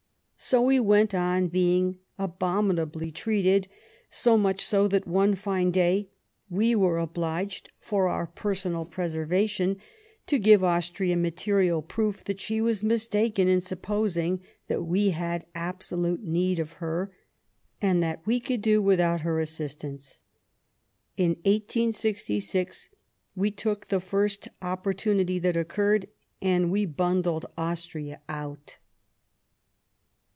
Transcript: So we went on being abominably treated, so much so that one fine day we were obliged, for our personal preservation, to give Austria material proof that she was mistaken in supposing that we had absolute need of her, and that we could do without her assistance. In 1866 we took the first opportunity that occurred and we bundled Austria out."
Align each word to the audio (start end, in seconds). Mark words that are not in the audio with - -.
So 0.51 0.59
we 0.63 0.79
went 0.79 1.13
on 1.13 1.49
being 1.49 1.99
abominably 2.17 3.11
treated, 3.11 3.67
so 4.09 4.39
much 4.39 4.59
so 4.65 4.87
that 4.87 5.05
one 5.05 5.35
fine 5.35 5.69
day 5.69 6.09
we 6.49 6.73
were 6.73 6.97
obliged, 6.97 7.71
for 7.79 8.07
our 8.09 8.25
personal 8.25 8.83
preservation, 8.85 9.77
to 10.25 10.39
give 10.39 10.63
Austria 10.63 11.15
material 11.15 11.83
proof 11.83 12.23
that 12.23 12.39
she 12.39 12.59
was 12.59 12.81
mistaken 12.83 13.47
in 13.47 13.61
supposing 13.61 14.41
that 14.67 14.81
we 14.81 15.11
had 15.11 15.45
absolute 15.53 16.23
need 16.23 16.57
of 16.57 16.71
her, 16.73 17.15
and 17.79 18.01
that 18.01 18.25
we 18.25 18.39
could 18.39 18.63
do 18.63 18.81
without 18.81 19.21
her 19.21 19.39
assistance. 19.39 20.23
In 21.17 21.35
1866 21.43 22.89
we 23.35 23.51
took 23.51 23.89
the 23.89 23.99
first 24.01 24.47
opportunity 24.59 25.37
that 25.37 25.55
occurred 25.55 26.07
and 26.41 26.71
we 26.71 26.87
bundled 26.87 27.45
Austria 27.59 28.21
out." 28.27 28.79